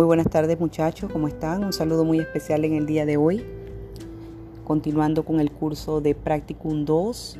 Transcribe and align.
Muy 0.00 0.06
buenas 0.06 0.30
tardes 0.30 0.58
muchachos, 0.58 1.12
¿cómo 1.12 1.28
están? 1.28 1.62
Un 1.62 1.74
saludo 1.74 2.06
muy 2.06 2.20
especial 2.20 2.64
en 2.64 2.72
el 2.72 2.86
día 2.86 3.04
de 3.04 3.18
hoy. 3.18 3.44
Continuando 4.64 5.26
con 5.26 5.40
el 5.40 5.52
curso 5.52 6.00
de 6.00 6.14
Practicum 6.14 6.86
2. 6.86 7.36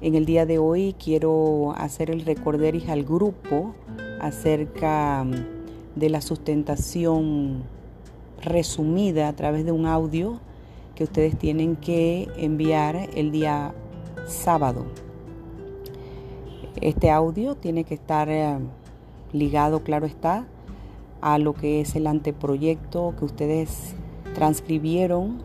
En 0.00 0.14
el 0.14 0.24
día 0.24 0.46
de 0.46 0.56
hoy 0.56 0.94
quiero 0.98 1.74
hacer 1.76 2.10
el 2.10 2.24
recorderis 2.24 2.88
al 2.88 3.04
grupo 3.04 3.74
acerca 4.22 5.22
mm, 5.22 5.98
de 5.98 6.08
la 6.08 6.22
sustentación 6.22 7.64
resumida 8.40 9.28
a 9.28 9.34
través 9.34 9.66
de 9.66 9.72
un 9.72 9.84
audio 9.84 10.40
que 10.94 11.04
ustedes 11.04 11.38
tienen 11.38 11.76
que 11.76 12.26
enviar 12.38 13.10
el 13.14 13.32
día 13.32 13.74
sábado. 14.26 14.86
Este 16.80 17.10
audio 17.10 17.54
tiene 17.54 17.84
que 17.84 17.92
estar 17.92 18.30
eh, 18.30 18.56
ligado, 19.34 19.82
claro 19.82 20.06
está, 20.06 20.46
a 21.20 21.38
lo 21.38 21.54
que 21.54 21.80
es 21.80 21.96
el 21.96 22.06
anteproyecto 22.06 23.14
que 23.18 23.24
ustedes 23.24 23.94
transcribieron 24.34 25.38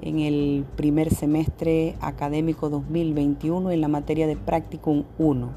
en 0.00 0.18
el 0.18 0.64
primer 0.76 1.14
semestre 1.14 1.96
académico 2.00 2.68
2021 2.68 3.70
en 3.70 3.80
la 3.80 3.88
materia 3.88 4.26
de 4.26 4.36
Practicum 4.36 5.04
1. 5.18 5.48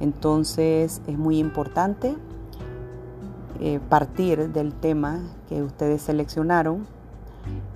Entonces 0.00 1.02
es 1.06 1.18
muy 1.18 1.38
importante 1.38 2.16
eh, 3.60 3.78
partir 3.88 4.50
del 4.50 4.72
tema 4.74 5.20
que 5.48 5.62
ustedes 5.62 6.02
seleccionaron. 6.02 6.86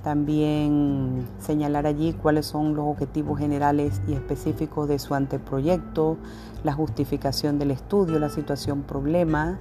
También 0.03 1.27
señalar 1.39 1.87
allí 1.87 2.13
cuáles 2.13 2.47
son 2.47 2.75
los 2.75 2.87
objetivos 2.87 3.39
generales 3.39 4.01
y 4.09 4.15
específicos 4.15 4.89
de 4.89 4.99
su 4.99 5.15
anteproyecto, 5.15 6.17
la 6.65 6.73
justificación 6.73 7.59
del 7.59 7.71
estudio, 7.71 8.19
la 8.19 8.31
situación 8.31 8.83
problema, 8.83 9.61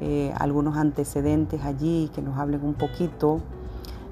eh, 0.00 0.32
algunos 0.38 0.76
antecedentes 0.76 1.64
allí 1.64 2.10
que 2.14 2.22
nos 2.22 2.38
hablen 2.38 2.64
un 2.64 2.74
poquito 2.74 3.40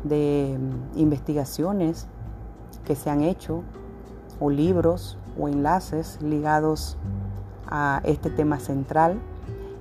de 0.02 0.58
mm, 0.58 0.98
investigaciones 0.98 2.06
que 2.84 2.94
se 2.94 3.10
han 3.10 3.22
hecho 3.22 3.62
o 4.40 4.50
libros 4.50 5.18
o 5.38 5.48
enlaces 5.48 6.18
ligados 6.22 6.96
a 7.66 8.00
este 8.05 8.30
tema 8.30 8.58
central. 8.60 9.18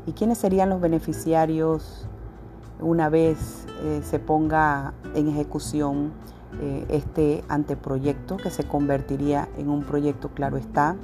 Y 0.05 0.13
quiénes 0.13 0.37
serían 0.37 0.69
los 0.69 0.81
beneficiarios 0.81 2.07
una 2.79 3.09
vez 3.09 3.65
eh, 3.83 4.01
se 4.03 4.19
ponga 4.19 4.93
en 5.15 5.27
ejecución 5.29 6.11
eh, 6.61 6.85
este 6.89 7.43
anteproyecto 7.47 8.37
que 8.37 8.49
se 8.49 8.63
convertiría 8.65 9.47
en 9.57 9.69
un 9.69 9.83
proyecto 9.83 10.29
claro 10.29 10.57
está 10.57 10.95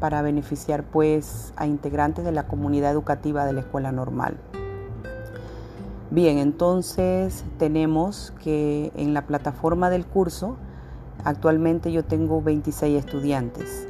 para 0.00 0.22
beneficiar 0.22 0.84
pues 0.84 1.52
a 1.56 1.66
integrantes 1.66 2.24
de 2.24 2.32
la 2.32 2.46
comunidad 2.46 2.92
educativa 2.92 3.44
de 3.44 3.52
la 3.52 3.60
escuela 3.60 3.92
normal. 3.92 4.36
Bien, 6.10 6.38
entonces 6.38 7.44
tenemos 7.58 8.32
que 8.42 8.92
en 8.96 9.12
la 9.12 9.26
plataforma 9.26 9.90
del 9.90 10.06
curso 10.06 10.56
actualmente 11.24 11.92
yo 11.92 12.04
tengo 12.04 12.40
26 12.40 12.98
estudiantes. 12.98 13.86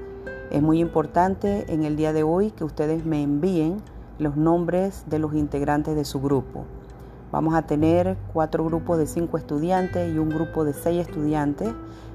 Es 0.51 0.63
muy 0.63 0.81
importante 0.81 1.73
en 1.73 1.85
el 1.85 1.97
día 1.97 2.13
de 2.13 2.23
hoy 2.23 2.51
que 2.51 2.65
ustedes 2.65 3.05
me 3.05 3.23
envíen 3.23 3.83
los 4.19 4.37
nombres 4.37 5.05
de 5.07 5.19
los 5.19 5.35
integrantes 5.35 5.95
de 5.95 6.05
su 6.05 6.21
grupo. 6.21 6.65
Vamos 7.31 7.55
a 7.55 7.63
tener 7.63 8.17
cuatro 8.33 8.65
grupos 8.65 8.97
de 8.99 9.07
cinco 9.07 9.37
estudiantes 9.37 10.15
y 10.15 10.19
un 10.19 10.31
grupo 10.31 10.65
de 10.65 10.73
seis 10.73 11.07
estudiantes 11.07 11.75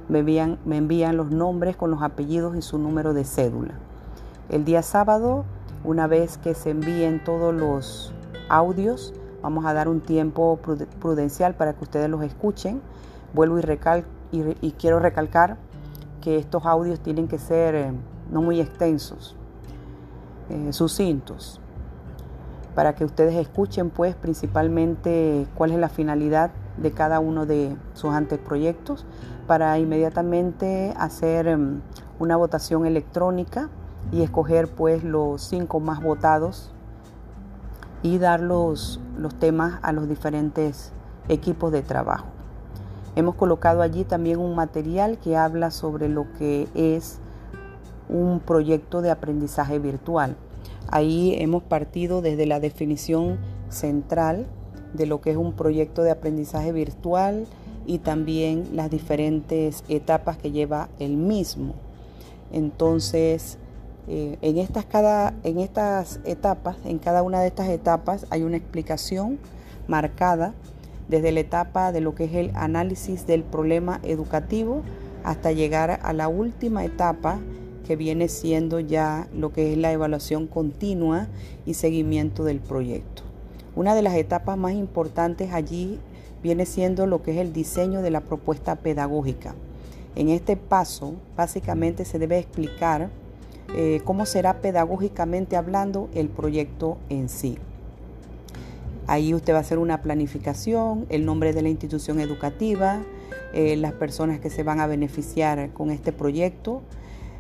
me 0.09 0.19
envían, 0.19 1.17
los 1.17 1.29
nombres 1.31 1.75
con 1.75 1.91
los 1.91 2.01
apellidos 2.01 2.55
y 2.57 2.61
su 2.61 2.77
número 2.77 3.13
de 3.13 3.23
cédula. 3.23 3.75
El 4.49 4.65
día 4.65 4.81
sábado, 4.81 5.45
una 5.83 6.07
vez 6.07 6.37
que 6.37 6.55
se 6.55 6.71
envíen 6.71 7.23
todos 7.23 7.53
los 7.53 8.13
audios, 8.49 9.13
vamos 9.41 9.65
a 9.65 9.73
dar 9.73 9.87
un 9.87 10.01
tiempo 10.01 10.59
prudencial 10.99 11.55
para 11.55 11.73
que 11.73 11.83
ustedes 11.83 12.09
los 12.09 12.23
escuchen. 12.23 12.81
Vuelvo 13.33 13.59
y, 14.31 14.71
quiero 14.71 14.99
recalcar 14.99 15.57
que 16.21 16.37
estos 16.37 16.65
audios 16.65 16.99
tienen 16.99 17.27
que 17.27 17.37
ser 17.37 17.75
eh, 17.75 17.91
no 18.31 18.41
muy 18.41 18.59
extensos, 18.59 19.35
eh, 20.49 20.73
sucintos, 20.73 21.59
para 22.75 22.95
que 22.95 23.05
ustedes 23.05 23.35
escuchen 23.35 23.89
pues 23.89 24.15
principalmente 24.15 25.47
cuál 25.55 25.71
es 25.71 25.79
la 25.79 25.89
finalidad 25.89 26.51
de 26.77 26.91
cada 26.91 27.19
uno 27.19 27.45
de 27.45 27.75
sus 27.93 28.13
anteproyectos 28.13 29.05
para 29.47 29.77
inmediatamente 29.77 30.93
hacer 30.97 31.47
em, 31.47 31.81
una 32.19 32.35
votación 32.35 32.85
electrónica 32.85 33.69
y 34.11 34.21
escoger 34.21 34.67
pues 34.67 35.03
los 35.03 35.41
cinco 35.41 35.79
más 35.79 36.01
votados 36.01 36.71
y 38.01 38.17
dar 38.17 38.41
los, 38.41 38.99
los 39.17 39.35
temas 39.35 39.79
a 39.81 39.91
los 39.91 40.09
diferentes 40.09 40.91
equipos 41.29 41.71
de 41.71 41.81
trabajo. 41.81 42.25
Hemos 43.15 43.35
colocado 43.35 43.81
allí 43.81 44.03
también 44.03 44.39
un 44.39 44.55
material 44.55 45.19
que 45.19 45.37
habla 45.37 45.71
sobre 45.71 46.09
lo 46.09 46.25
que 46.37 46.67
es 46.73 47.19
un 48.09 48.39
proyecto 48.39 49.01
de 49.01 49.11
aprendizaje 49.11 49.79
virtual. 49.79 50.35
Ahí 50.93 51.35
hemos 51.39 51.63
partido 51.63 52.21
desde 52.21 52.45
la 52.45 52.59
definición 52.59 53.39
central 53.69 54.45
de 54.93 55.07
lo 55.07 55.21
que 55.21 55.31
es 55.31 55.37
un 55.37 55.53
proyecto 55.53 56.03
de 56.03 56.11
aprendizaje 56.11 56.71
virtual 56.71 57.47
y 57.87 57.97
también 57.97 58.67
las 58.73 58.91
diferentes 58.91 59.83
etapas 59.89 60.37
que 60.37 60.51
lleva 60.51 60.89
el 60.99 61.17
mismo. 61.17 61.73
Entonces, 62.51 63.57
eh, 64.07 64.37
en, 64.43 64.59
estas 64.59 64.85
cada, 64.85 65.33
en 65.43 65.57
estas 65.57 66.19
etapas, 66.25 66.77
en 66.85 66.99
cada 66.99 67.23
una 67.23 67.41
de 67.41 67.47
estas 67.47 67.69
etapas 67.69 68.27
hay 68.29 68.43
una 68.43 68.57
explicación 68.57 69.39
marcada 69.87 70.53
desde 71.09 71.31
la 71.31 71.39
etapa 71.39 71.91
de 71.91 72.01
lo 72.01 72.13
que 72.13 72.25
es 72.25 72.35
el 72.35 72.51
análisis 72.53 73.25
del 73.25 73.41
problema 73.41 73.99
educativo 74.03 74.83
hasta 75.23 75.53
llegar 75.53 76.01
a 76.03 76.13
la 76.13 76.27
última 76.27 76.85
etapa 76.85 77.39
que 77.85 77.95
viene 77.95 78.27
siendo 78.27 78.79
ya 78.79 79.27
lo 79.35 79.51
que 79.51 79.73
es 79.73 79.77
la 79.77 79.91
evaluación 79.91 80.47
continua 80.47 81.27
y 81.65 81.73
seguimiento 81.73 82.43
del 82.43 82.59
proyecto. 82.59 83.23
Una 83.75 83.95
de 83.95 84.01
las 84.01 84.15
etapas 84.15 84.57
más 84.57 84.73
importantes 84.73 85.51
allí 85.53 85.99
viene 86.41 86.65
siendo 86.65 87.07
lo 87.07 87.23
que 87.23 87.31
es 87.31 87.37
el 87.37 87.53
diseño 87.53 88.01
de 88.01 88.11
la 88.11 88.21
propuesta 88.21 88.75
pedagógica. 88.75 89.55
En 90.15 90.29
este 90.29 90.57
paso, 90.57 91.15
básicamente 91.35 92.05
se 92.05 92.19
debe 92.19 92.37
explicar 92.37 93.09
eh, 93.75 94.01
cómo 94.03 94.25
será 94.25 94.61
pedagógicamente 94.61 95.55
hablando 95.55 96.09
el 96.13 96.29
proyecto 96.29 96.97
en 97.09 97.29
sí. 97.29 97.57
Ahí 99.07 99.33
usted 99.33 99.53
va 99.53 99.57
a 99.57 99.61
hacer 99.61 99.79
una 99.79 100.01
planificación, 100.01 101.05
el 101.09 101.25
nombre 101.25 101.53
de 101.53 101.61
la 101.61 101.69
institución 101.69 102.19
educativa, 102.19 103.01
eh, 103.53 103.75
las 103.75 103.93
personas 103.93 104.39
que 104.39 104.49
se 104.49 104.63
van 104.63 104.79
a 104.79 104.87
beneficiar 104.87 105.71
con 105.71 105.89
este 105.89 106.11
proyecto. 106.11 106.81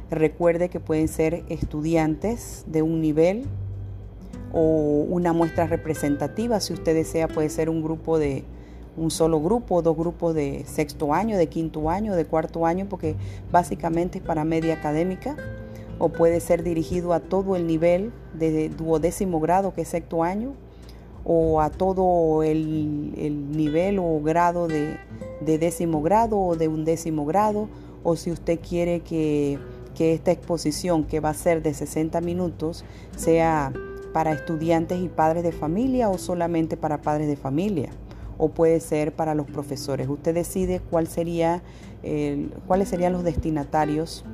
Recuerde 0.09 0.69
que 0.69 0.79
pueden 0.79 1.07
ser 1.07 1.43
estudiantes 1.49 2.65
de 2.67 2.81
un 2.81 3.01
nivel 3.01 3.45
o 4.51 5.05
una 5.09 5.33
muestra 5.33 5.65
representativa. 5.65 6.59
Si 6.59 6.73
usted 6.73 6.93
desea, 6.93 7.27
puede 7.27 7.49
ser 7.49 7.69
un 7.69 7.81
grupo 7.81 8.19
de 8.19 8.43
un 8.95 9.09
solo 9.09 9.41
grupo, 9.41 9.81
dos 9.81 9.97
grupos 9.97 10.35
de 10.35 10.63
sexto 10.65 11.13
año, 11.13 11.37
de 11.37 11.47
quinto 11.47 11.89
año, 11.89 12.15
de 12.15 12.25
cuarto 12.25 12.65
año, 12.65 12.85
porque 12.87 13.15
básicamente 13.51 14.19
es 14.19 14.23
para 14.23 14.43
media 14.43 14.75
académica 14.75 15.35
o 15.99 16.09
puede 16.09 16.39
ser 16.39 16.63
dirigido 16.63 17.13
a 17.13 17.19
todo 17.19 17.55
el 17.55 17.65
nivel 17.67 18.11
de 18.33 18.69
duodécimo 18.69 19.39
grado, 19.39 19.73
que 19.73 19.81
es 19.81 19.87
sexto 19.87 20.23
año, 20.23 20.53
o 21.25 21.61
a 21.61 21.69
todo 21.69 22.43
el, 22.43 23.51
nivel 23.51 23.99
o 23.99 24.19
grado 24.21 24.67
de, 24.67 24.97
décimo 25.41 26.01
grado 26.01 26.39
o 26.39 26.55
de 26.55 26.67
undécimo 26.67 27.25
grado, 27.25 27.69
o 28.03 28.15
si 28.15 28.31
usted 28.31 28.59
quiere 28.59 28.99
que, 28.99 29.57
que 29.95 30.13
esta 30.13 30.31
exposición, 30.31 31.03
que 31.03 31.19
va 31.19 31.29
a 31.29 31.33
ser 31.33 31.61
de 31.61 31.73
60 31.73 32.21
minutos, 32.21 32.83
sea 33.15 33.73
para 34.13 34.31
estudiantes 34.31 35.01
y 35.01 35.09
padres 35.09 35.43
de 35.43 35.51
familia 35.51 36.09
o 36.09 36.17
solamente 36.17 36.77
para 36.77 37.01
padres 37.01 37.27
de 37.27 37.35
familia 37.35 37.89
o 38.37 38.49
puede 38.49 38.79
ser 38.79 39.13
para 39.13 39.35
los 39.35 39.47
profesores. 39.47 40.07
Usted 40.07 40.33
decide 40.33 40.79
cuál 40.79 41.07
sería, 41.07 41.61
cuáles 42.67 42.89
serían 42.89 43.13
los 43.13 43.23
destinatarios 43.23 44.25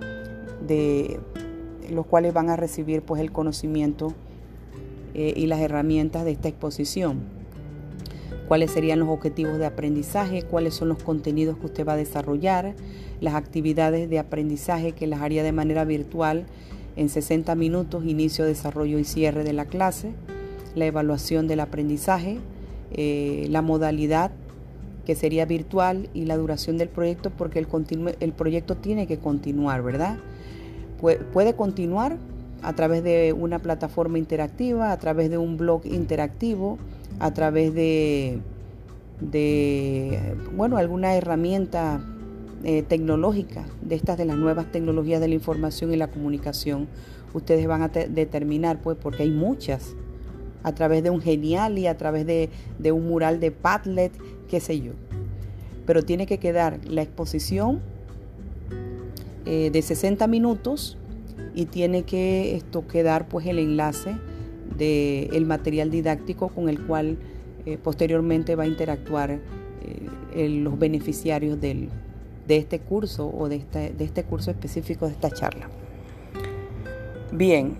de 0.67 1.19
los 1.89 2.05
cuales 2.05 2.33
van 2.33 2.49
a 2.49 2.55
recibir 2.55 3.01
pues 3.01 3.21
el 3.21 3.31
conocimiento 3.31 4.13
eh, 5.13 5.33
y 5.35 5.47
las 5.47 5.59
herramientas 5.59 6.25
de 6.25 6.31
esta 6.31 6.47
exposición. 6.47 7.38
Cuáles 8.49 8.71
serían 8.71 8.97
los 8.97 9.09
objetivos 9.09 9.59
de 9.59 9.67
aprendizaje, 9.67 10.41
cuáles 10.41 10.73
son 10.73 10.89
los 10.89 11.03
contenidos 11.03 11.59
que 11.59 11.67
usted 11.67 11.87
va 11.87 11.93
a 11.93 11.97
desarrollar, 11.97 12.73
las 13.21 13.35
actividades 13.35 14.09
de 14.09 14.17
aprendizaje 14.17 14.93
que 14.93 15.05
las 15.05 15.21
haría 15.21 15.43
de 15.43 15.51
manera 15.51 15.85
virtual 15.85 16.47
en 16.95 17.09
60 17.09 17.53
minutos, 17.53 18.05
inicio, 18.05 18.45
desarrollo 18.45 18.97
y 18.97 19.03
cierre 19.03 19.43
de 19.43 19.53
la 19.53 19.65
clase, 19.65 20.13
la 20.73 20.87
evaluación 20.87 21.47
del 21.47 21.59
aprendizaje, 21.59 22.39
eh, 22.91 23.45
la 23.51 23.61
modalidad 23.61 24.31
que 25.05 25.13
sería 25.13 25.45
virtual 25.45 26.09
y 26.15 26.25
la 26.25 26.35
duración 26.35 26.79
del 26.79 26.89
proyecto 26.89 27.29
porque 27.29 27.59
el, 27.59 27.67
el 28.19 28.33
proyecto 28.33 28.77
tiene 28.77 29.05
que 29.05 29.19
continuar, 29.19 29.83
¿verdad? 29.83 30.17
puede 30.99 31.53
continuar 31.53 32.17
a 32.63 32.73
través 32.73 33.03
de 33.03 33.31
una 33.31 33.59
plataforma 33.59 34.17
interactiva, 34.17 34.91
a 34.91 34.97
través 34.97 35.29
de 35.29 35.37
un 35.37 35.55
blog 35.55 35.85
interactivo 35.85 36.79
a 37.19 37.33
través 37.33 37.73
de, 37.73 38.39
de 39.19 40.35
bueno, 40.55 40.77
alguna 40.77 41.15
herramienta 41.15 42.01
eh, 42.63 42.83
tecnológica, 42.83 43.65
de 43.81 43.95
estas 43.95 44.17
de 44.17 44.25
las 44.25 44.37
nuevas 44.37 44.71
tecnologías 44.71 45.21
de 45.21 45.27
la 45.27 45.35
información 45.35 45.93
y 45.93 45.97
la 45.97 46.07
comunicación, 46.07 46.87
ustedes 47.33 47.67
van 47.67 47.83
a 47.83 47.89
determinar, 47.89 48.81
pues, 48.81 48.97
porque 49.01 49.23
hay 49.23 49.31
muchas, 49.31 49.95
a 50.63 50.73
través 50.73 51.03
de 51.03 51.09
un 51.09 51.21
genial 51.21 51.77
y 51.77 51.87
a 51.87 51.97
través 51.97 52.25
de, 52.25 52.49
de 52.79 52.91
un 52.91 53.07
mural 53.07 53.39
de 53.39 53.51
Padlet, 53.51 54.11
qué 54.49 54.59
sé 54.59 54.79
yo. 54.79 54.93
Pero 55.85 56.03
tiene 56.03 56.25
que 56.25 56.37
quedar 56.37 56.79
la 56.85 57.01
exposición 57.01 57.81
eh, 59.45 59.69
de 59.71 59.81
60 59.81 60.27
minutos 60.27 60.97
y 61.55 61.65
tiene 61.65 62.03
que 62.03 62.55
esto 62.55 62.87
quedar 62.87 63.27
pues 63.27 63.47
el 63.47 63.57
enlace 63.57 64.15
del 64.79 65.35
el 65.35 65.45
material 65.45 65.91
didáctico 65.91 66.47
con 66.47 66.69
el 66.69 66.83
cual 66.87 67.17
eh, 67.65 67.77
posteriormente 67.77 68.55
va 68.55 68.63
a 68.63 68.67
interactuar 68.67 69.39
eh, 70.33 70.49
los 70.49 70.79
beneficiarios 70.79 71.61
del, 71.61 71.89
de 72.47 72.57
este 72.57 72.79
curso 72.79 73.29
o 73.29 73.47
de 73.47 73.63
de 73.95 74.03
este 74.03 74.23
curso 74.23 74.49
específico 74.49 75.05
de 75.05 75.11
esta 75.11 75.29
charla. 75.29 75.69
Bien, 77.31 77.75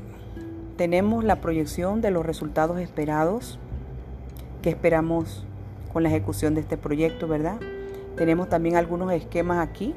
tenemos 0.78 1.24
la 1.24 1.42
proyección 1.42 2.02
de 2.02 2.12
los 2.12 2.26
resultados 2.26 2.80
esperados 2.80 3.58
que 4.62 4.70
esperamos 4.70 5.44
con 5.92 6.04
la 6.04 6.10
ejecución 6.10 6.54
de 6.54 6.62
este 6.62 6.78
proyecto, 6.78 7.28
¿verdad? 7.28 7.60
Tenemos 8.16 8.48
también 8.50 8.76
algunos 8.76 9.12
esquemas 9.12 9.66
aquí 9.68 9.96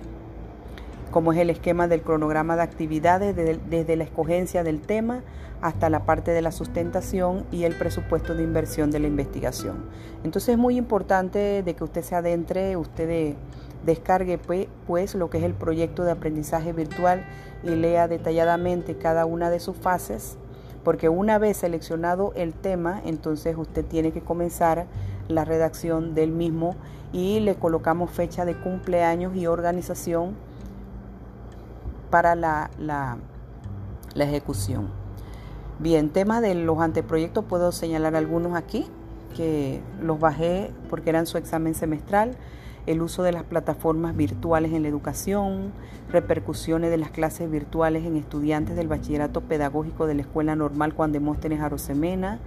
como 1.12 1.32
es 1.32 1.38
el 1.38 1.50
esquema 1.50 1.86
del 1.86 2.02
cronograma 2.02 2.56
de 2.56 2.62
actividades 2.62 3.36
desde, 3.36 3.96
la 3.96 4.04
escogencia 4.04 4.64
del 4.64 4.80
tema 4.80 5.22
hasta 5.60 5.90
la 5.90 6.04
parte 6.04 6.32
de 6.32 6.42
la 6.42 6.50
sustentación 6.50 7.44
y 7.52 7.64
el 7.64 7.76
presupuesto 7.76 8.34
de 8.34 8.42
inversión 8.42 8.90
de 8.90 8.98
la 8.98 9.06
investigación. 9.06 9.84
Entonces 10.24 10.48
es 10.48 10.58
muy 10.58 10.76
importante 10.76 11.62
de 11.62 11.74
que 11.74 11.84
usted 11.84 12.02
se 12.02 12.16
adentre, 12.16 12.76
usted 12.76 13.36
descargue 13.84 14.38
pues, 14.38 14.66
pues 14.86 15.14
lo 15.14 15.30
que 15.30 15.38
es 15.38 15.44
el 15.44 15.54
proyecto 15.54 16.02
de 16.02 16.12
aprendizaje 16.12 16.72
virtual 16.72 17.24
y 17.62 17.70
lea 17.70 18.08
detalladamente 18.08 18.96
cada 18.96 19.26
una 19.26 19.50
de 19.50 19.60
sus 19.60 19.76
fases, 19.76 20.36
porque 20.82 21.08
una 21.08 21.38
vez 21.38 21.58
seleccionado 21.58 22.32
el 22.34 22.54
tema, 22.54 23.00
entonces 23.04 23.56
usted 23.56 23.84
tiene 23.84 24.12
que 24.12 24.22
comenzar 24.22 24.86
la 25.28 25.44
redacción 25.44 26.14
del 26.14 26.32
mismo 26.32 26.74
y 27.12 27.40
le 27.40 27.54
colocamos 27.54 28.10
fecha 28.10 28.44
de 28.44 28.56
cumpleaños 28.56 29.36
y 29.36 29.46
organización 29.46 30.34
para 32.12 32.34
la, 32.34 32.70
la, 32.78 33.16
ejecución. 34.16 34.90
Bien, 35.78 36.10
tema 36.10 36.42
de 36.42 36.54
los 36.54 36.78
anteproyectos, 36.78 37.46
puedo 37.46 37.72
señalar 37.72 38.14
algunos 38.16 38.54
aquí 38.54 38.86
que 39.34 39.80
los 39.98 40.20
bajé 40.20 40.70
porque 40.90 41.08
eran 41.08 41.26
su 41.26 41.38
examen 41.38 41.74
semestral, 41.74 42.36
el 42.84 43.00
uso 43.00 43.22
de 43.22 43.32
las 43.32 43.44
plataformas 43.44 44.14
virtuales 44.14 44.74
en 44.74 44.82
la 44.82 44.88
educación, 44.88 45.72
repercusiones 46.10 46.90
de 46.90 46.98
las 46.98 47.10
clases 47.10 47.50
virtuales 47.50 48.04
en 48.04 48.16
estudiantes 48.16 48.76
del 48.76 48.88
bachillerato 48.88 49.40
pedagógico 49.40 50.06
de 50.06 50.14
la 50.14 50.20
Escuela 50.20 50.54
Normal 50.54 50.92
Juan 50.92 51.12
Demóstenes 51.12 51.62
Arosemena, 51.62 52.40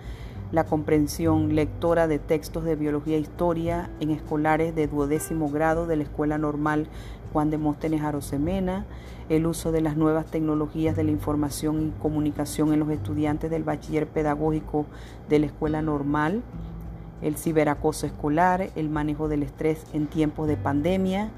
la 0.51 0.65
comprensión 0.65 1.55
lectora 1.55 2.07
de 2.07 2.19
textos 2.19 2.65
de 2.65 2.75
biología 2.75 3.17
e 3.17 3.21
historia 3.21 3.89
en 3.99 4.11
escolares 4.11 4.75
de 4.75 4.85
duodécimo 4.85 5.49
grado 5.49 5.87
de 5.87 5.95
la 5.95 6.03
Escuela 6.03 6.37
Normal 6.37 6.87
Juan 7.35 7.49
Demóstenes 7.49 8.01
Arosemena, 8.01 8.85
el 9.27 9.45
uso 9.45 9.73
de 9.73 9.81
las 9.81 9.97
nuevas 9.97 10.25
tecnologías 10.25 10.95
de 10.95 11.03
la 11.03 11.11
información 11.11 11.87
y 11.87 12.01
comunicación 12.01 12.71
en 12.71 12.79
los 12.79 12.89
estudiantes 12.89 13.51
del 13.51 13.65
bachiller 13.65 14.07
pedagógico 14.07 14.85
de 15.27 15.39
la 15.39 15.47
escuela 15.47 15.81
normal, 15.81 16.43
el 17.21 17.35
ciberacoso 17.35 18.05
escolar, 18.05 18.69
el 18.77 18.87
manejo 18.87 19.27
del 19.27 19.43
estrés 19.43 19.85
en 19.91 20.07
tiempos 20.07 20.47
de 20.47 20.55
pandemia, 20.55 21.29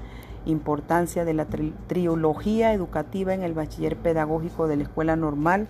importancia 0.46 1.24
de 1.24 1.34
la 1.34 1.46
trilogía 1.88 2.72
educativa 2.72 3.34
en 3.34 3.42
el 3.42 3.54
bachiller 3.54 3.96
pedagógico 3.96 4.68
de 4.68 4.76
la 4.76 4.84
escuela 4.84 5.16
normal. 5.16 5.66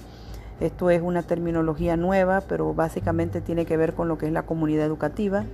Esto 0.61 0.91
es 0.91 1.01
una 1.01 1.23
terminología 1.23 1.97
nueva, 1.97 2.43
pero 2.43 2.75
básicamente 2.75 3.41
tiene 3.41 3.65
que 3.65 3.79
ver 3.79 3.95
con 3.95 4.09
lo 4.09 4.19
que 4.19 4.27
es 4.27 4.33
la 4.33 4.43
comunidad 4.43 4.85
educativa, 4.85 5.47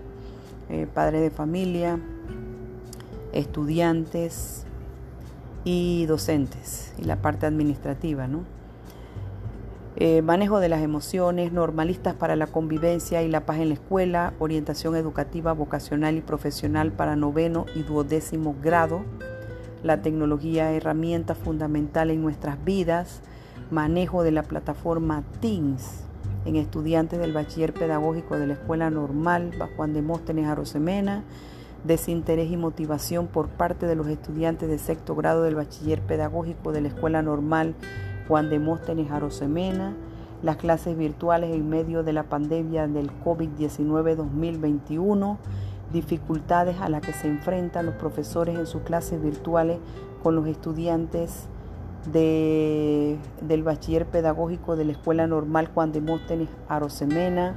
eh, 0.68 0.88
padres 0.92 1.20
de 1.20 1.30
familia, 1.30 2.00
estudiantes, 3.34 4.64
y 5.64 6.04
docentes 6.06 6.92
y 6.98 7.04
la 7.04 7.16
parte 7.16 7.46
administrativa, 7.46 8.28
¿no? 8.28 8.44
Eh, 9.96 10.22
manejo 10.22 10.58
de 10.58 10.68
las 10.68 10.82
emociones, 10.82 11.52
normalistas 11.52 12.14
para 12.14 12.34
la 12.36 12.48
convivencia 12.48 13.22
y 13.22 13.28
la 13.28 13.46
paz 13.46 13.58
en 13.58 13.68
la 13.68 13.74
escuela, 13.74 14.34
orientación 14.40 14.96
educativa, 14.96 15.52
vocacional 15.52 16.16
y 16.16 16.20
profesional 16.20 16.92
para 16.92 17.14
noveno 17.14 17.64
y 17.76 17.84
duodécimo 17.84 18.56
grado, 18.60 19.02
la 19.84 20.02
tecnología, 20.02 20.72
herramienta 20.72 21.36
fundamental 21.36 22.10
en 22.10 22.22
nuestras 22.22 22.62
vidas, 22.64 23.20
manejo 23.70 24.24
de 24.24 24.32
la 24.32 24.42
plataforma 24.42 25.22
Teams 25.40 26.02
en 26.44 26.56
estudiantes 26.56 27.20
del 27.20 27.32
bachiller 27.32 27.72
pedagógico 27.72 28.36
de 28.36 28.48
la 28.48 28.54
escuela 28.54 28.90
normal, 28.90 29.52
Juan 29.76 29.94
Demóstenes 29.94 30.46
Arosemena, 30.46 31.22
desinterés 31.84 32.50
y 32.50 32.56
motivación 32.56 33.26
por 33.26 33.48
parte 33.48 33.86
de 33.86 33.94
los 33.94 34.08
estudiantes 34.08 34.68
de 34.68 34.78
sexto 34.78 35.14
grado 35.14 35.42
del 35.42 35.54
bachiller 35.54 36.00
pedagógico 36.00 36.72
de 36.72 36.80
la 36.80 36.88
Escuela 36.88 37.22
Normal 37.22 37.74
Juan 38.26 38.48
Demóstenes 38.48 39.10
Arosemena, 39.10 39.94
las 40.42 40.56
clases 40.56 40.96
virtuales 40.96 41.54
en 41.54 41.68
medio 41.68 42.02
de 42.02 42.12
la 42.12 42.24
pandemia 42.24 42.88
del 42.88 43.10
COVID-19 43.24 44.16
2021, 44.16 45.38
dificultades 45.92 46.80
a 46.80 46.88
las 46.88 47.02
que 47.02 47.12
se 47.12 47.28
enfrentan 47.28 47.86
los 47.86 47.94
profesores 47.96 48.58
en 48.58 48.66
sus 48.66 48.82
clases 48.82 49.22
virtuales 49.22 49.78
con 50.22 50.34
los 50.34 50.46
estudiantes 50.46 51.48
de, 52.12 53.18
del 53.42 53.62
bachiller 53.62 54.06
pedagógico 54.06 54.76
de 54.76 54.86
la 54.86 54.92
Escuela 54.92 55.26
Normal 55.26 55.68
Juan 55.72 55.92
Demóstenes 55.92 56.48
Arosemena, 56.68 57.56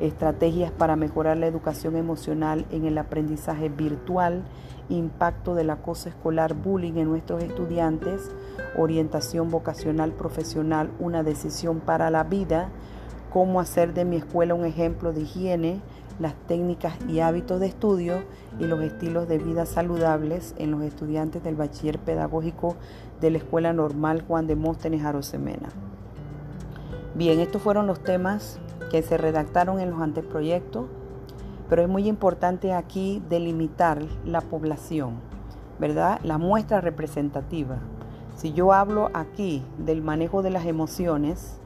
estrategias 0.00 0.72
para 0.72 0.96
mejorar 0.96 1.36
la 1.36 1.46
educación 1.46 1.96
emocional 1.96 2.66
en 2.70 2.86
el 2.86 2.98
aprendizaje 2.98 3.68
virtual, 3.68 4.42
impacto 4.88 5.54
del 5.54 5.70
acoso 5.70 6.08
escolar, 6.08 6.54
bullying 6.54 6.94
en 6.94 7.08
nuestros 7.08 7.42
estudiantes, 7.42 8.30
orientación 8.76 9.50
vocacional 9.50 10.12
profesional, 10.12 10.90
una 10.98 11.22
decisión 11.22 11.80
para 11.80 12.10
la 12.10 12.24
vida, 12.24 12.68
cómo 13.30 13.60
hacer 13.60 13.94
de 13.94 14.04
mi 14.04 14.16
escuela 14.16 14.54
un 14.54 14.64
ejemplo 14.64 15.12
de 15.12 15.22
higiene, 15.22 15.80
las 16.18 16.34
técnicas 16.46 16.94
y 17.08 17.20
hábitos 17.20 17.60
de 17.60 17.66
estudio 17.66 18.22
y 18.58 18.66
los 18.66 18.80
estilos 18.82 19.26
de 19.28 19.38
vida 19.38 19.64
saludables 19.64 20.54
en 20.58 20.70
los 20.70 20.82
estudiantes 20.82 21.42
del 21.42 21.56
bachiller 21.56 21.98
pedagógico 21.98 22.76
de 23.20 23.30
la 23.30 23.38
Escuela 23.38 23.72
Normal 23.72 24.22
Juan 24.26 24.46
de 24.46 24.56
Móstenes 24.56 25.04
Arosemena. 25.04 25.68
Bien, 27.14 27.40
estos 27.40 27.62
fueron 27.62 27.86
los 27.86 28.00
temas 28.00 28.58
que 28.90 29.02
se 29.02 29.16
redactaron 29.16 29.80
en 29.80 29.90
los 29.90 30.00
anteproyectos, 30.00 30.86
pero 31.68 31.82
es 31.82 31.88
muy 31.88 32.08
importante 32.08 32.72
aquí 32.72 33.22
delimitar 33.28 34.02
la 34.24 34.40
población, 34.40 35.14
¿verdad? 35.78 36.20
La 36.22 36.38
muestra 36.38 36.80
representativa. 36.80 37.78
Si 38.34 38.52
yo 38.52 38.72
hablo 38.72 39.10
aquí 39.14 39.62
del 39.78 40.02
manejo 40.02 40.42
de 40.42 40.50
las 40.50 40.66
emociones, 40.66 41.60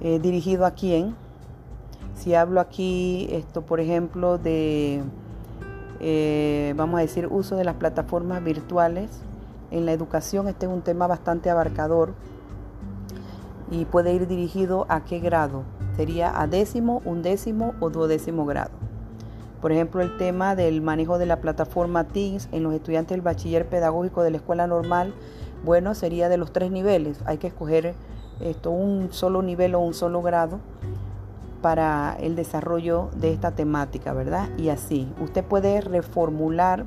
eh, 0.00 0.18
dirigido 0.18 0.64
a 0.64 0.70
quién, 0.70 1.14
si 2.14 2.34
hablo 2.34 2.60
aquí, 2.60 3.28
esto, 3.30 3.62
por 3.62 3.80
ejemplo, 3.80 4.38
de, 4.38 5.02
eh, 6.00 6.72
vamos 6.76 6.98
a 6.98 7.00
decir, 7.02 7.26
uso 7.30 7.56
de 7.56 7.64
las 7.64 7.76
plataformas 7.76 8.42
virtuales 8.42 9.22
en 9.70 9.86
la 9.86 9.92
educación, 9.92 10.48
este 10.48 10.66
es 10.66 10.72
un 10.72 10.82
tema 10.82 11.06
bastante 11.06 11.50
abarcador 11.50 12.14
y 13.70 13.84
puede 13.84 14.14
ir 14.14 14.26
dirigido 14.26 14.86
a 14.88 15.04
qué 15.04 15.18
grado. 15.20 15.64
Sería 16.00 16.40
a 16.40 16.46
décimo, 16.46 17.02
undécimo 17.04 17.74
o 17.78 17.90
duodécimo 17.90 18.46
grado. 18.46 18.70
Por 19.60 19.70
ejemplo, 19.70 20.00
el 20.00 20.16
tema 20.16 20.56
del 20.56 20.80
manejo 20.80 21.18
de 21.18 21.26
la 21.26 21.42
plataforma 21.42 22.04
Teams 22.04 22.48
en 22.52 22.62
los 22.62 22.72
estudiantes 22.72 23.14
del 23.14 23.20
bachiller 23.20 23.68
pedagógico 23.68 24.22
de 24.22 24.30
la 24.30 24.38
escuela 24.38 24.66
normal, 24.66 25.12
bueno, 25.62 25.94
sería 25.94 26.30
de 26.30 26.38
los 26.38 26.54
tres 26.54 26.70
niveles. 26.70 27.20
Hay 27.26 27.36
que 27.36 27.48
escoger 27.48 27.92
esto, 28.40 28.70
un 28.70 29.12
solo 29.12 29.42
nivel 29.42 29.74
o 29.74 29.80
un 29.80 29.92
solo 29.92 30.22
grado 30.22 30.60
para 31.60 32.16
el 32.18 32.34
desarrollo 32.34 33.10
de 33.16 33.34
esta 33.34 33.50
temática, 33.50 34.14
¿verdad? 34.14 34.48
Y 34.56 34.70
así, 34.70 35.06
usted 35.20 35.44
puede 35.44 35.82
reformular 35.82 36.86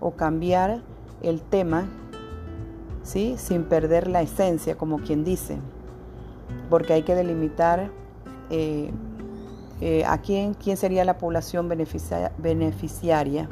o 0.00 0.12
cambiar 0.12 0.80
el 1.20 1.42
tema, 1.42 1.86
¿sí? 3.02 3.34
Sin 3.36 3.64
perder 3.64 4.08
la 4.08 4.22
esencia, 4.22 4.74
como 4.78 5.00
quien 5.00 5.22
dice 5.22 5.58
porque 6.70 6.92
hay 6.92 7.02
que 7.02 7.14
delimitar 7.14 7.90
eh, 8.50 8.90
eh, 9.80 10.04
a 10.04 10.18
quién, 10.18 10.54
quién 10.54 10.76
sería 10.76 11.04
la 11.04 11.18
población 11.18 11.68
beneficiaria. 11.68 13.48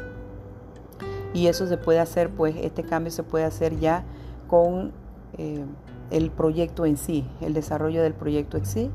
Y 1.32 1.48
eso 1.48 1.66
se 1.66 1.76
puede 1.76 2.00
hacer, 2.00 2.30
pues 2.30 2.56
este 2.56 2.82
cambio 2.82 3.12
se 3.12 3.22
puede 3.22 3.44
hacer 3.44 3.78
ya 3.78 4.04
con 4.48 4.92
eh, 5.36 5.64
el 6.10 6.30
proyecto 6.30 6.86
en 6.86 6.96
sí, 6.96 7.28
el 7.40 7.52
desarrollo 7.52 8.02
del 8.02 8.14
proyecto 8.14 8.56
en 8.56 8.66
sí. 8.66 8.90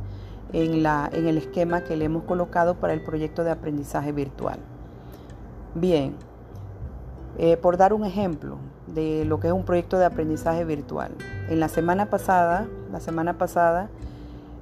en, 0.54 0.84
la, 0.84 1.10
en 1.14 1.28
el 1.28 1.38
esquema 1.38 1.82
que 1.84 1.96
le 1.96 2.06
hemos 2.06 2.24
colocado 2.24 2.76
para 2.76 2.94
el 2.94 3.04
proyecto 3.04 3.44
de 3.44 3.52
aprendizaje 3.52 4.12
virtual. 4.12 4.60
Bien, 5.76 6.16
por 7.62 7.78
dar 7.78 7.94
un 7.94 8.04
ejemplo 8.06 8.58
de 8.88 9.24
lo 9.26 9.40
que 9.40 9.48
es 9.48 9.54
un 9.54 9.64
proyecto 9.64 9.98
de 9.98 10.06
aprendizaje 10.06 10.66
virtual. 10.66 11.16
En 11.50 11.60
la 11.60 11.70
semana 11.70 12.10
pasada, 12.10 12.68
la 12.92 13.00
semana 13.00 13.38
pasada, 13.38 13.90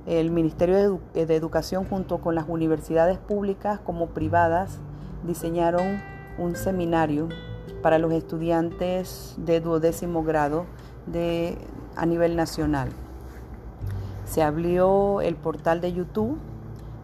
el 0.06 0.32
Ministerio 0.32 1.02
de, 1.14 1.36
Educación 1.36 1.86
junto 1.86 2.20
con 2.20 2.36
las 2.36 2.46
universidades 2.48 3.18
públicas 3.18 3.80
como 3.80 4.08
privadas 4.08 4.80
diseñaron 5.24 6.02
un 6.38 6.56
seminario 6.56 7.30
para 7.82 8.00
los 8.00 8.12
estudiantes 8.14 9.36
de 9.38 9.60
duodécimo 9.60 10.24
grado 10.24 10.66
de, 11.06 11.58
a 11.96 12.06
nivel 12.06 12.36
nacional. 12.36 12.90
Se 14.26 14.42
abrió 14.42 15.22
el 15.22 15.36
portal 15.36 15.82
de 15.82 15.94
YouTube 15.94 16.38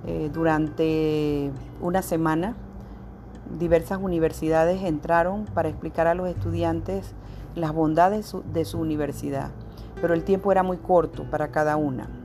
eh, 0.05 0.29
durante 0.33 1.51
una 1.81 2.01
semana. 2.01 2.55
Diversas 3.59 3.99
universidades 4.01 4.83
entraron 4.83 5.45
para 5.45 5.69
explicar 5.69 6.07
a 6.07 6.15
los 6.15 6.27
estudiantes 6.29 7.13
las 7.55 7.73
bondades 7.73 8.35
de 8.53 8.65
su 8.65 8.79
universidad, 8.79 9.51
pero 10.01 10.13
el 10.13 10.23
tiempo 10.23 10.51
era 10.51 10.63
muy 10.63 10.77
corto 10.77 11.23
para 11.29 11.49
cada 11.49 11.77
una. 11.77 12.24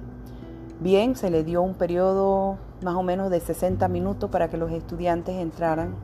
Bien, 0.80 1.14
se 1.14 1.28
le 1.28 1.44
dio 1.44 1.60
un 1.60 1.74
periodo 1.74 2.56
más 2.82 2.94
o 2.94 3.02
menos 3.02 3.30
de 3.30 3.38
60 3.38 3.86
minutos 3.88 4.30
para 4.30 4.48
que 4.48 4.56
los 4.56 4.72
estudiantes 4.72 5.36
entraran, 5.36 5.94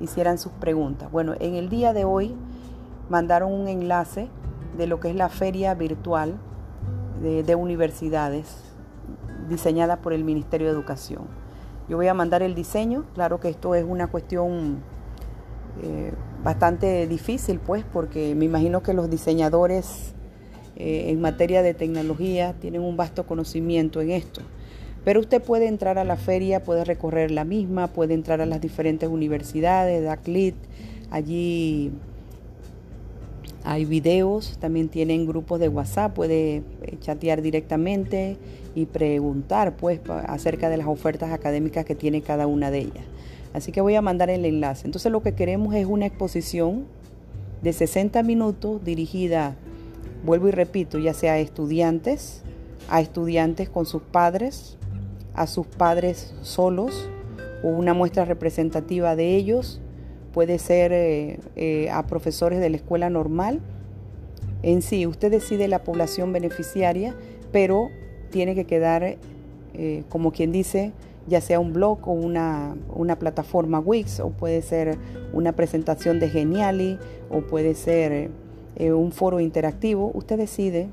hicieran 0.00 0.38
sus 0.38 0.52
preguntas. 0.52 1.12
Bueno, 1.12 1.34
en 1.38 1.54
el 1.54 1.68
día 1.68 1.92
de 1.92 2.06
hoy 2.06 2.34
mandaron 3.10 3.52
un 3.52 3.68
enlace 3.68 4.30
de 4.78 4.86
lo 4.86 5.00
que 5.00 5.10
es 5.10 5.16
la 5.16 5.28
feria 5.28 5.74
virtual 5.74 6.38
de, 7.20 7.54
universidades 7.54 8.56
diseñada 9.50 9.98
por 9.98 10.14
el 10.14 10.24
Ministerio 10.24 10.68
de 10.68 10.72
Educación. 10.72 11.24
Yo 11.86 11.98
voy 11.98 12.08
a 12.08 12.14
mandar 12.14 12.42
el 12.42 12.54
diseño, 12.54 13.04
claro 13.12 13.38
que 13.38 13.50
esto 13.50 13.74
es 13.74 13.84
una 13.86 14.06
cuestión 14.06 14.78
eh, 15.82 16.14
bastante 16.42 17.06
difícil, 17.06 17.60
pues, 17.60 17.84
porque 17.84 18.34
me 18.34 18.46
imagino 18.46 18.82
que 18.82 18.94
los 18.94 19.10
diseñadores 19.10 20.14
eh, 20.82 21.10
en 21.10 21.20
materia 21.20 21.62
de 21.62 21.74
tecnología 21.74 22.54
tienen 22.60 22.82
un 22.82 22.96
vasto 22.96 23.24
conocimiento 23.24 24.00
en 24.00 24.10
esto. 24.10 24.40
Pero 25.04 25.20
usted 25.20 25.40
puede 25.40 25.68
entrar 25.68 25.96
a 25.96 26.04
la 26.04 26.16
feria, 26.16 26.64
puede 26.64 26.84
recorrer 26.84 27.30
la 27.30 27.44
misma, 27.44 27.86
puede 27.86 28.14
entrar 28.14 28.40
a 28.40 28.46
las 28.46 28.60
diferentes 28.60 29.08
universidades, 29.08 30.02
DACLIT, 30.02 30.56
allí 31.10 31.92
hay 33.62 33.84
videos, 33.84 34.58
también 34.58 34.88
tienen 34.88 35.24
grupos 35.24 35.60
de 35.60 35.68
WhatsApp, 35.68 36.14
puede 36.14 36.56
eh, 36.56 36.96
chatear 36.98 37.42
directamente 37.42 38.36
y 38.74 38.86
preguntar 38.86 39.76
pues 39.76 40.00
acerca 40.26 40.68
de 40.68 40.78
las 40.78 40.88
ofertas 40.88 41.30
académicas 41.30 41.84
que 41.84 41.94
tiene 41.94 42.22
cada 42.22 42.48
una 42.48 42.72
de 42.72 42.78
ellas. 42.80 43.04
Así 43.52 43.70
que 43.70 43.80
voy 43.80 43.94
a 43.94 44.02
mandar 44.02 44.30
el 44.30 44.44
enlace. 44.46 44.86
Entonces 44.86 45.12
lo 45.12 45.22
que 45.22 45.34
queremos 45.34 45.76
es 45.76 45.86
una 45.86 46.06
exposición 46.06 46.86
de 47.62 47.72
60 47.72 48.22
minutos 48.24 48.84
dirigida, 48.84 49.54
vuelvo 50.24 50.48
y 50.48 50.52
repito, 50.52 50.98
ya 50.98 51.14
sea 51.14 51.34
a 51.34 51.38
estudiantes, 51.38 52.42
a 52.88 53.00
estudiantes 53.00 53.68
con 53.68 53.86
sus 53.86 54.02
padres, 54.02 54.76
a 55.34 55.46
sus 55.46 55.66
padres 55.66 56.34
solos 56.42 57.08
o 57.62 57.68
una 57.68 57.94
muestra 57.94 58.24
representativa 58.24 59.16
de 59.16 59.36
ellos 59.36 59.80
puede 60.32 60.58
ser 60.58 60.92
eh, 60.92 61.38
eh, 61.56 61.90
a 61.90 62.06
profesores 62.06 62.60
de 62.60 62.70
la 62.70 62.76
escuela 62.76 63.10
normal. 63.10 63.60
En 64.62 64.82
sí, 64.82 65.06
usted 65.06 65.30
decide 65.30 65.68
la 65.68 65.84
población 65.84 66.32
beneficiaria, 66.32 67.14
pero 67.52 67.90
tiene 68.30 68.54
que 68.54 68.64
quedar, 68.64 69.18
eh, 69.74 70.04
como 70.08 70.32
quien 70.32 70.52
dice, 70.52 70.92
ya 71.26 71.40
sea 71.40 71.60
un 71.60 71.72
blog 71.72 72.08
o 72.08 72.12
una, 72.12 72.76
una, 72.94 73.18
plataforma 73.18 73.78
Wix, 73.78 74.20
o 74.20 74.30
puede 74.30 74.62
ser 74.62 74.98
una 75.32 75.52
presentación 75.52 76.18
de 76.18 76.30
Geniali, 76.30 76.98
o 77.30 77.42
puede 77.42 77.74
ser 77.74 78.30
un 78.78 79.12
foro 79.12 79.40
interactivo. 79.40 80.10
Usted 80.14 80.38
decide 80.38 80.88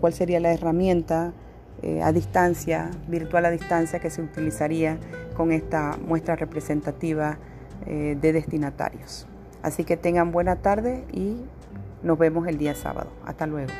cuál 0.00 0.12
sería 0.12 0.40
la 0.40 0.52
herramienta 0.52 1.32
a 2.02 2.12
distancia, 2.12 2.90
virtual 3.08 3.44
a 3.46 3.50
distancia, 3.50 3.98
que 3.98 4.10
se 4.10 4.22
utilizaría 4.22 4.98
con 5.36 5.52
esta 5.52 5.98
muestra 6.06 6.36
representativa 6.36 7.38
eh, 7.86 8.16
de 8.20 8.32
destinatarios. 8.32 9.26
Así 9.62 9.82
que 9.84 9.96
tengan 9.96 10.30
buena 10.30 10.56
tarde 10.56 11.04
y 11.12 11.36
nos 12.02 12.16
vemos 12.16 12.46
el 12.46 12.58
día 12.58 12.74
sábado. 12.74 13.10
Hasta 13.24 13.46
luego. 13.46 13.72